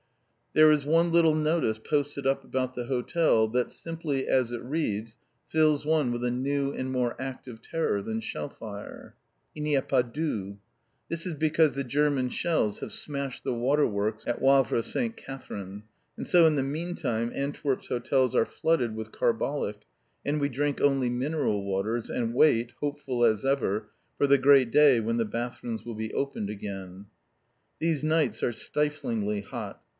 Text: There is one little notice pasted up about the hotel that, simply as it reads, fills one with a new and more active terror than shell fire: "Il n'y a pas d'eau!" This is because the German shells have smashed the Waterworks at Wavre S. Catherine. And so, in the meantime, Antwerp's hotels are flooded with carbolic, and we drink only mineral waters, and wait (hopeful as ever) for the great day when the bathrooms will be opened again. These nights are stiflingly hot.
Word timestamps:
There 0.53 0.71
is 0.71 0.83
one 0.83 1.11
little 1.11 1.35
notice 1.35 1.79
pasted 1.81 2.25
up 2.27 2.43
about 2.43 2.73
the 2.73 2.87
hotel 2.87 3.47
that, 3.49 3.71
simply 3.71 4.27
as 4.27 4.51
it 4.51 4.61
reads, 4.63 5.15
fills 5.47 5.85
one 5.85 6.11
with 6.11 6.25
a 6.25 6.31
new 6.31 6.73
and 6.73 6.91
more 6.91 7.15
active 7.21 7.61
terror 7.61 8.01
than 8.01 8.19
shell 8.19 8.49
fire: 8.49 9.15
"Il 9.55 9.63
n'y 9.63 9.75
a 9.77 9.81
pas 9.81 10.01
d'eau!" 10.03 10.57
This 11.07 11.25
is 11.25 11.35
because 11.35 11.75
the 11.75 11.85
German 11.85 12.29
shells 12.29 12.79
have 12.81 12.91
smashed 12.91 13.43
the 13.45 13.53
Waterworks 13.53 14.27
at 14.27 14.41
Wavre 14.41 14.79
S. 14.79 14.97
Catherine. 15.15 15.83
And 16.17 16.27
so, 16.27 16.45
in 16.47 16.55
the 16.55 16.63
meantime, 16.63 17.31
Antwerp's 17.33 17.87
hotels 17.87 18.35
are 18.35 18.43
flooded 18.45 18.93
with 18.95 19.13
carbolic, 19.13 19.83
and 20.25 20.41
we 20.41 20.49
drink 20.49 20.81
only 20.81 21.09
mineral 21.09 21.63
waters, 21.63 22.09
and 22.09 22.33
wait 22.33 22.71
(hopeful 22.81 23.23
as 23.23 23.45
ever) 23.45 23.89
for 24.17 24.25
the 24.27 24.39
great 24.39 24.71
day 24.71 24.99
when 24.99 25.15
the 25.17 25.25
bathrooms 25.25 25.85
will 25.85 25.95
be 25.95 26.13
opened 26.13 26.49
again. 26.49 27.05
These 27.79 28.03
nights 28.03 28.41
are 28.43 28.51
stiflingly 28.51 29.41
hot. 29.41 29.79